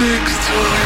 Next 0.00 0.46
time. 0.46 0.77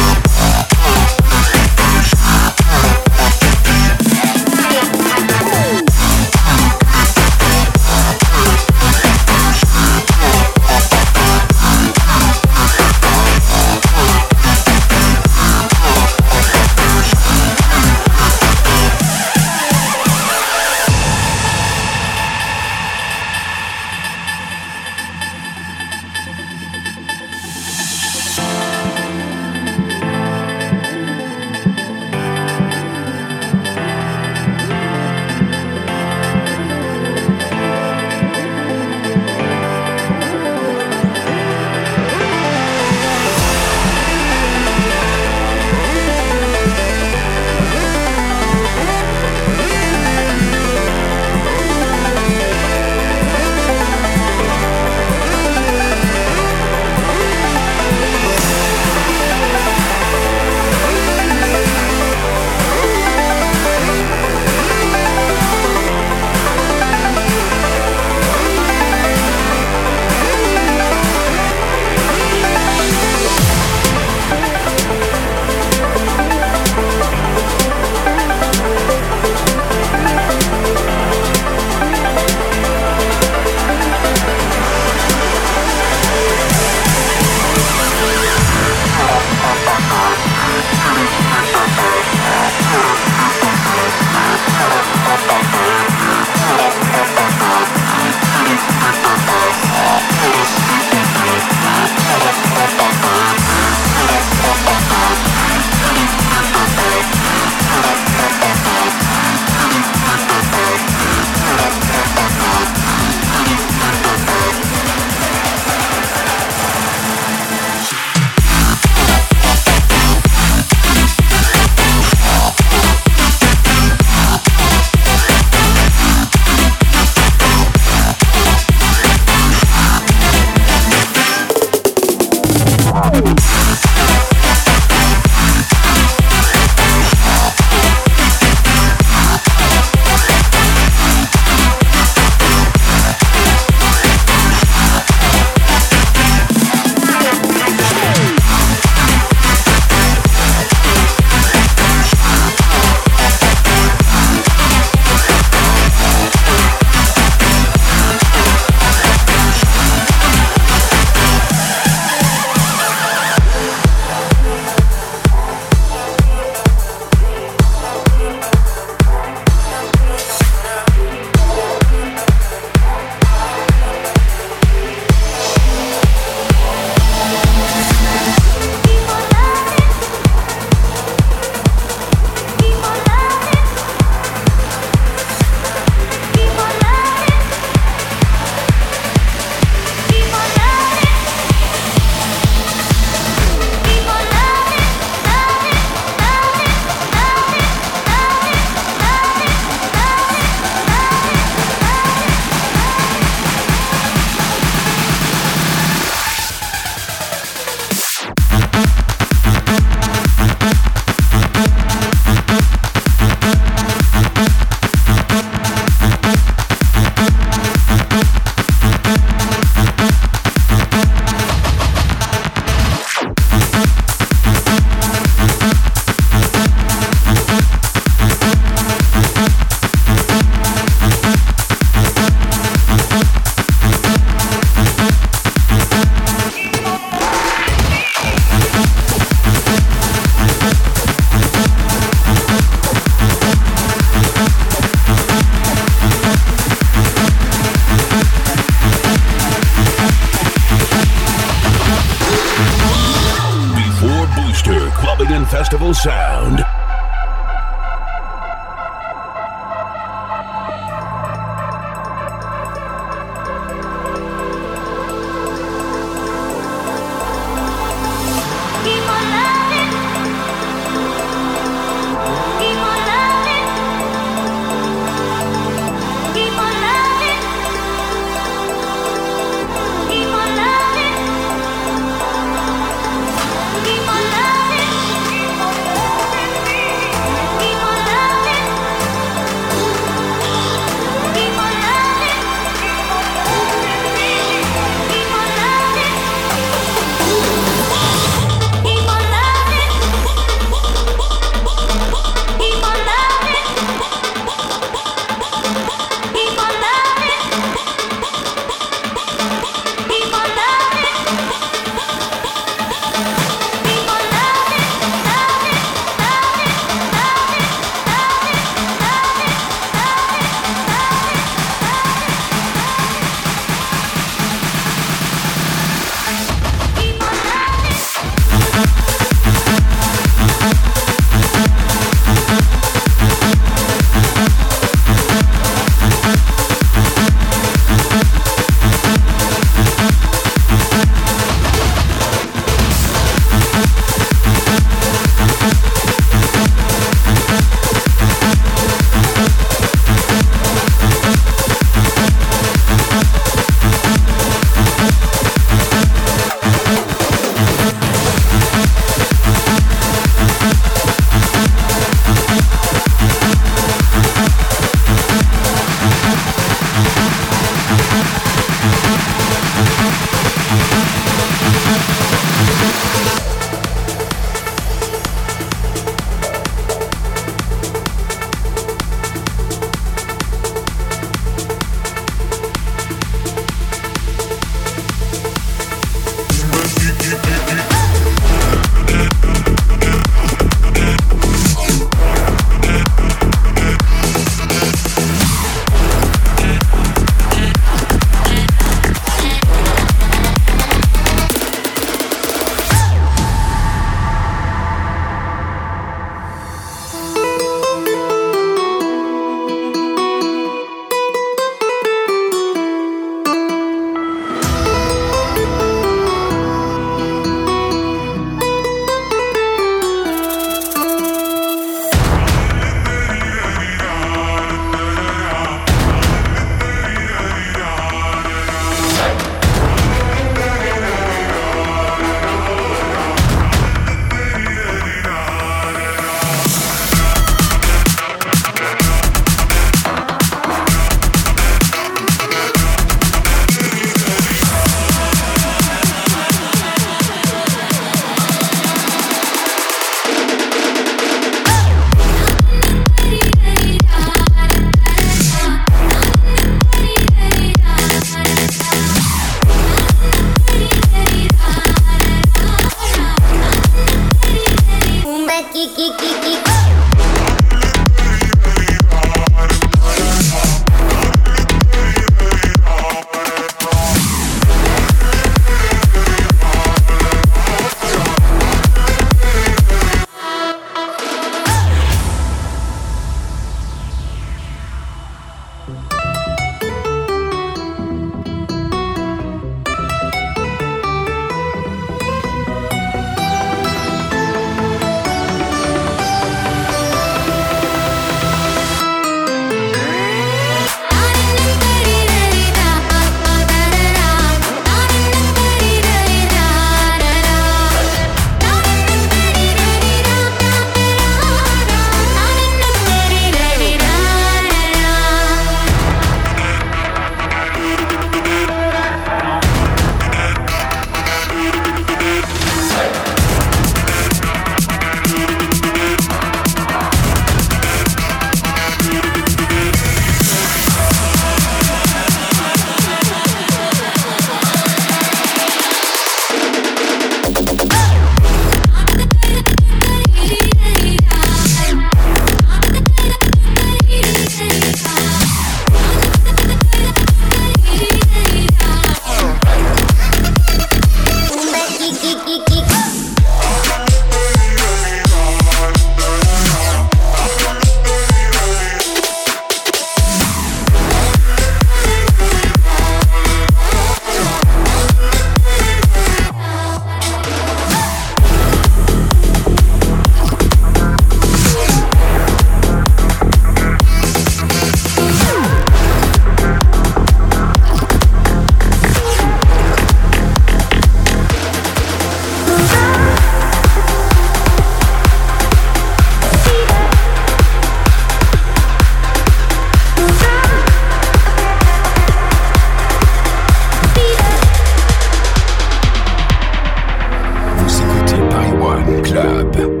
Club. 599.31 600.00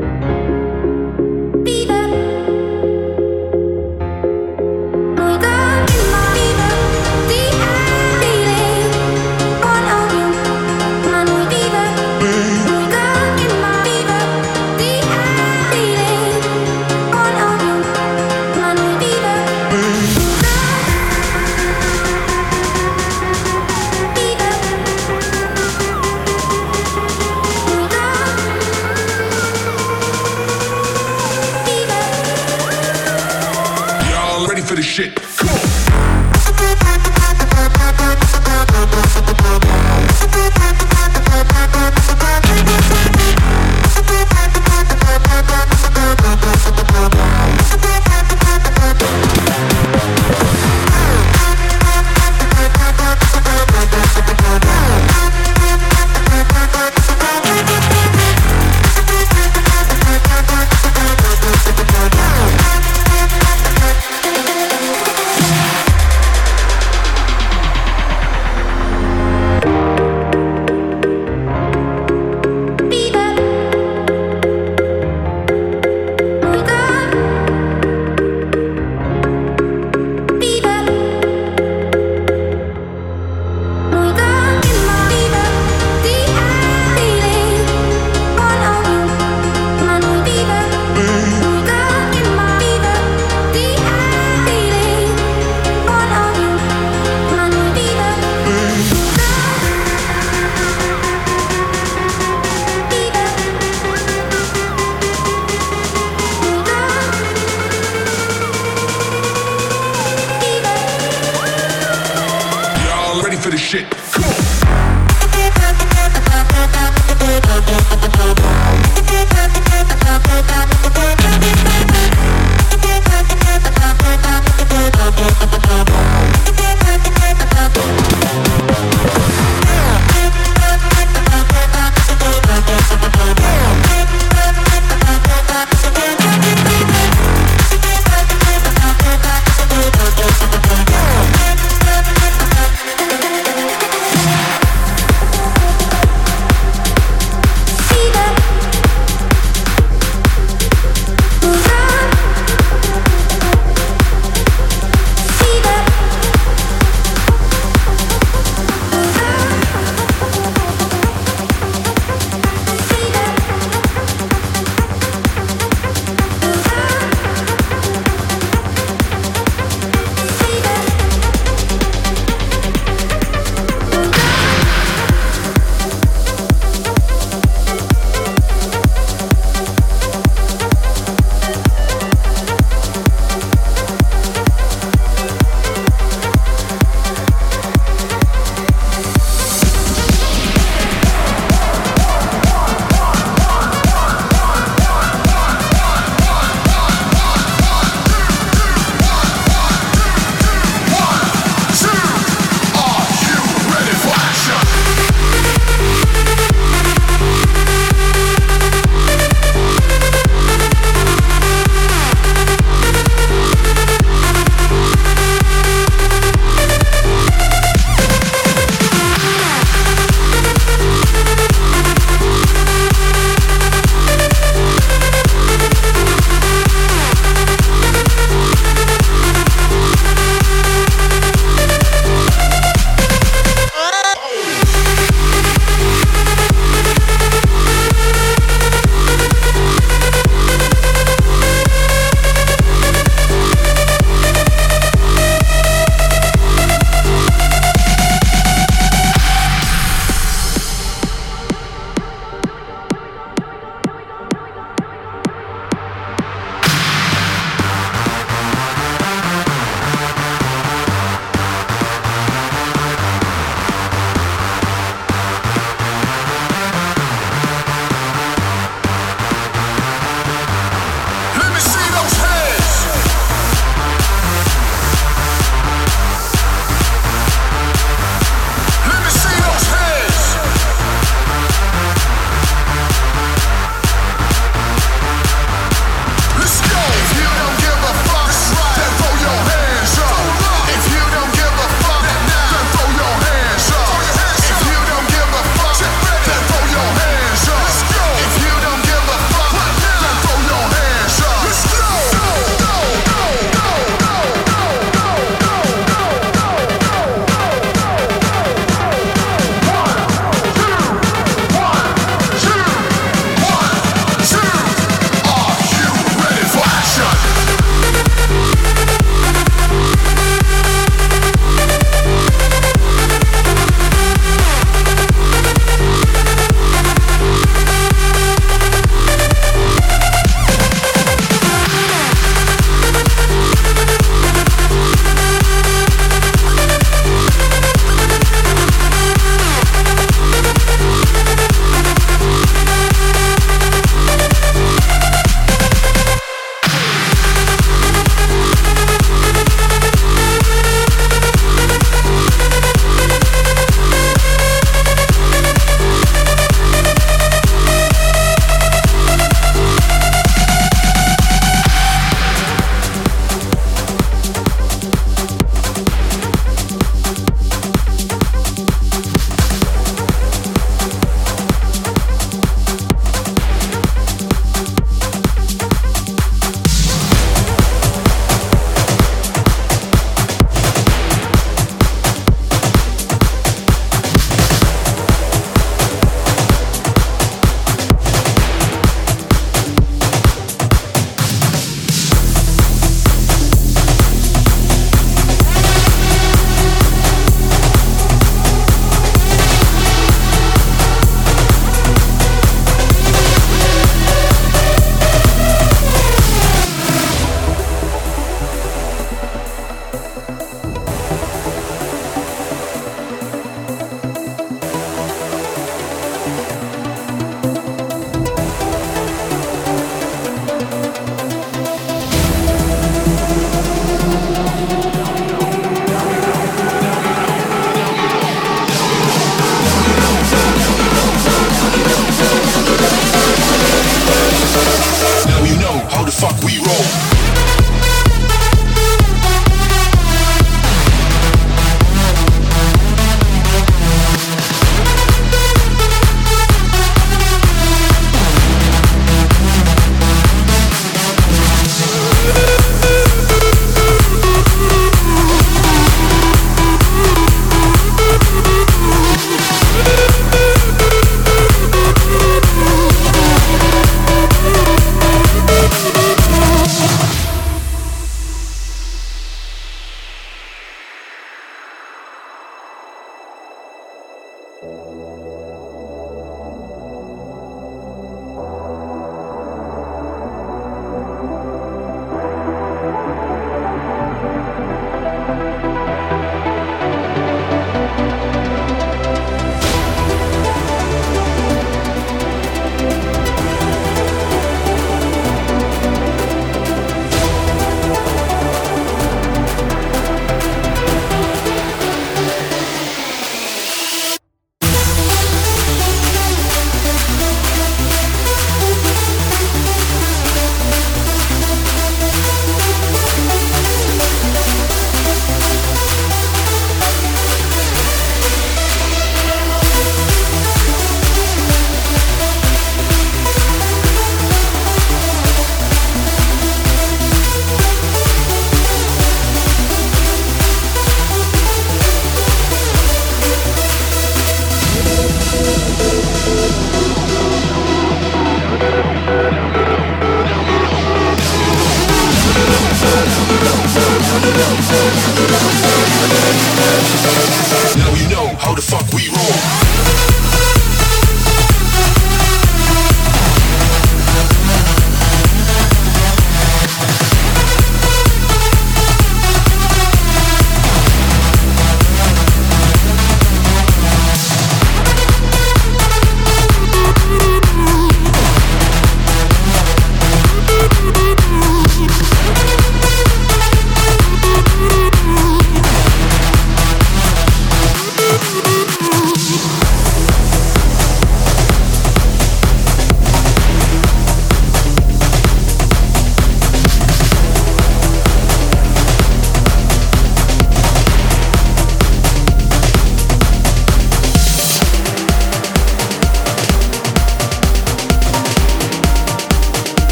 For 113.41 113.49
the 113.49 113.57
shit? 113.57 113.89
Come 113.89 114.23
on. 114.23 114.51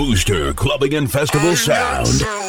Booster 0.00 0.54
Clubbing 0.54 0.94
and 0.94 1.12
Festival 1.12 1.50
ah, 1.50 1.54
Sound. 1.54 2.22
Ah. 2.24 2.39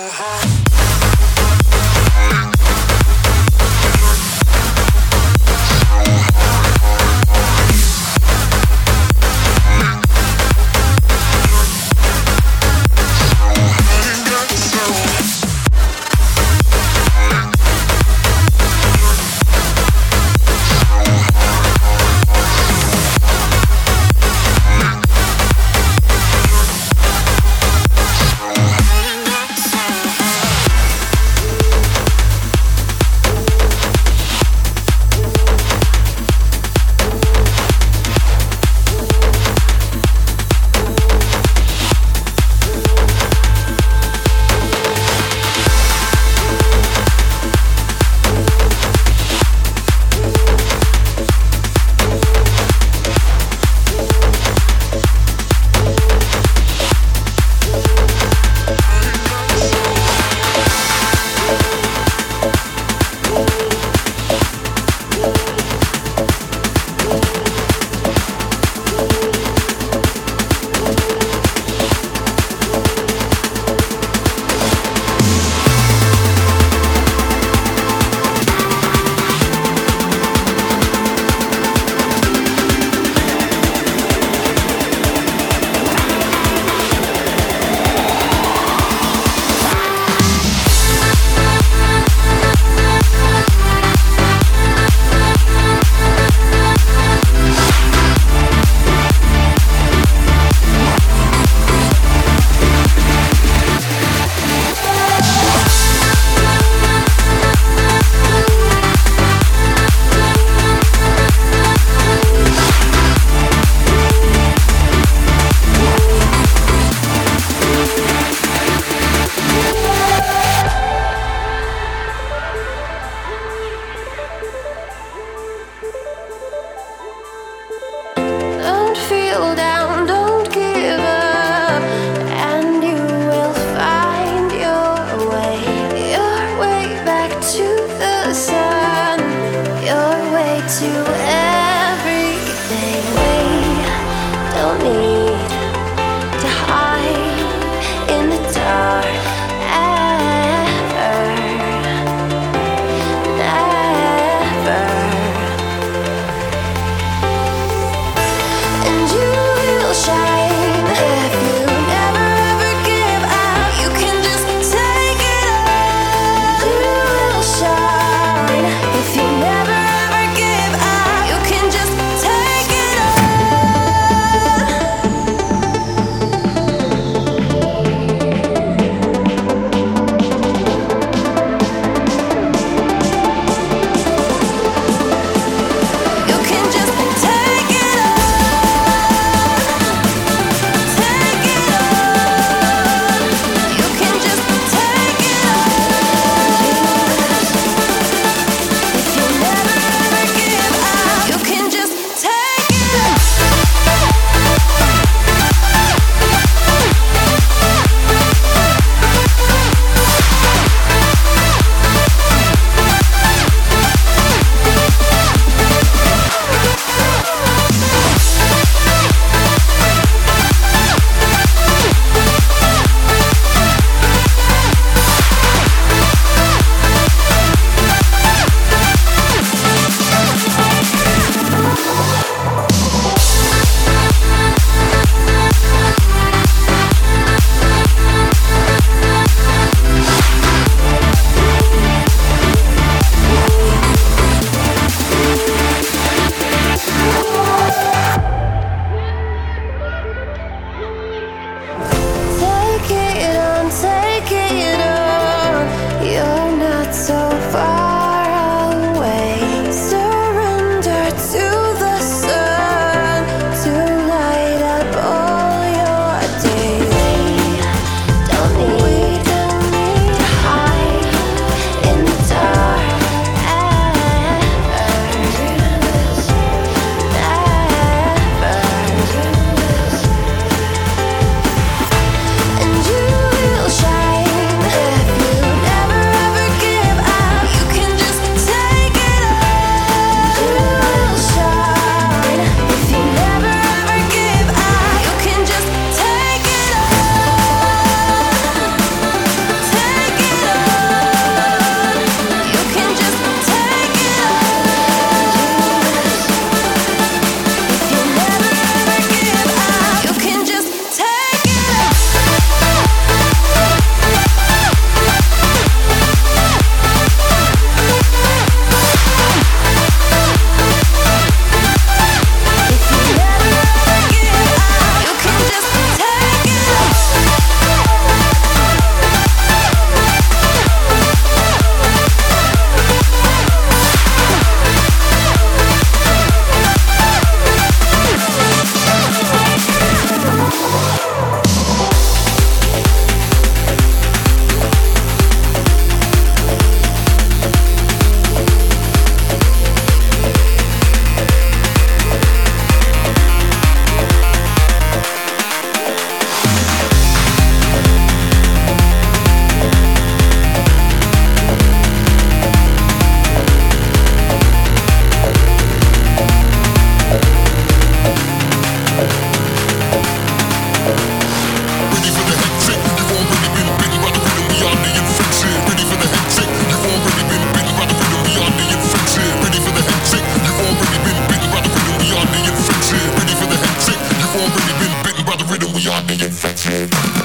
Thank 386.64 387.21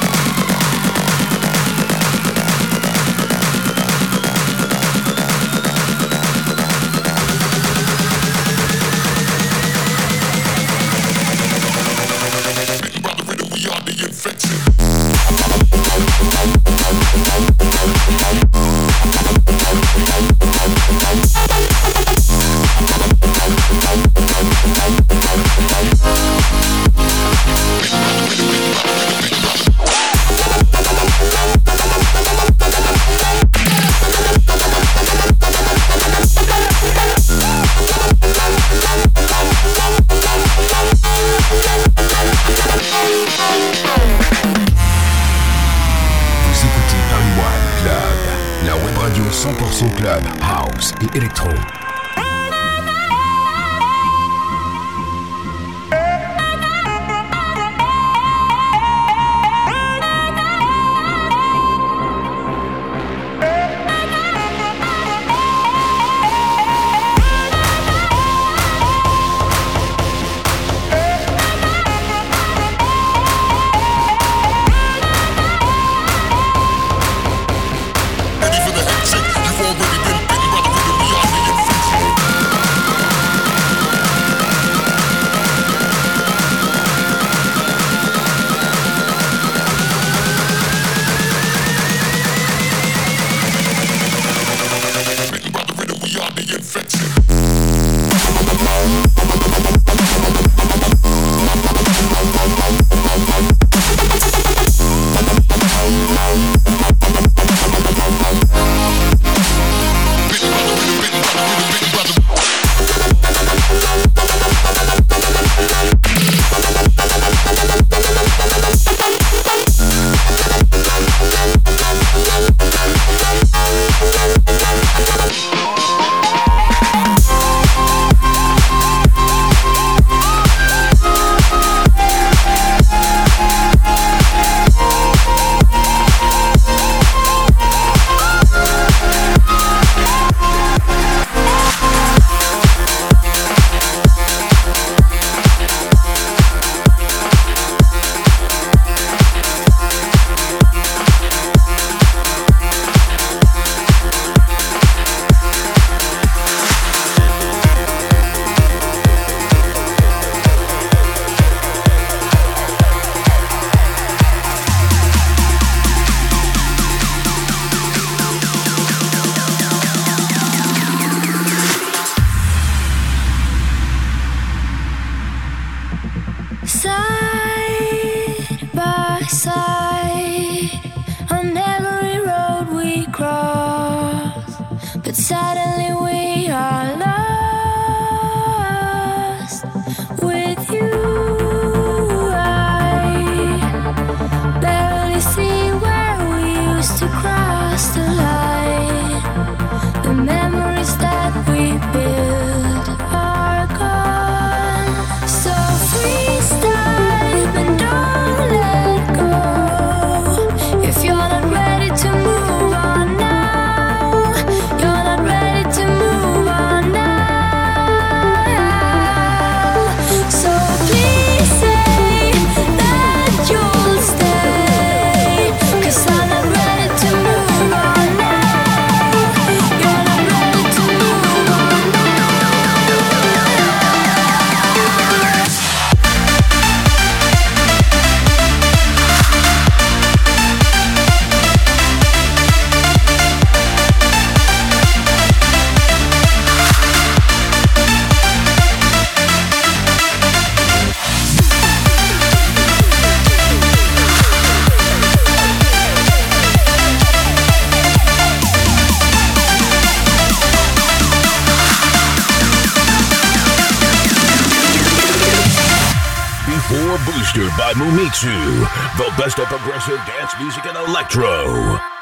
best 269.27 269.41
of 269.41 269.47
progressive 269.49 269.99
dance 270.07 270.33
music 270.39 270.66
and 270.66 270.77
electro. 270.89 271.95